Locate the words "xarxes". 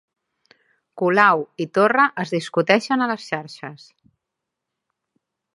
3.29-3.89